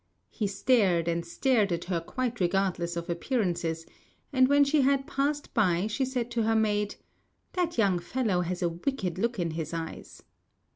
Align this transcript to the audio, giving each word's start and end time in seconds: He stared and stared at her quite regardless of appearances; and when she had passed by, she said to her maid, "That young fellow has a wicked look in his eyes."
He 0.31 0.47
stared 0.47 1.07
and 1.07 1.23
stared 1.23 1.71
at 1.71 1.83
her 1.83 2.01
quite 2.01 2.39
regardless 2.39 2.97
of 2.97 3.07
appearances; 3.07 3.85
and 4.33 4.47
when 4.47 4.63
she 4.63 4.81
had 4.81 5.05
passed 5.05 5.53
by, 5.53 5.85
she 5.85 6.05
said 6.05 6.31
to 6.31 6.41
her 6.41 6.55
maid, 6.55 6.95
"That 7.53 7.77
young 7.77 7.99
fellow 7.99 8.41
has 8.41 8.63
a 8.63 8.69
wicked 8.69 9.19
look 9.19 9.37
in 9.37 9.51
his 9.51 9.75
eyes." 9.75 10.23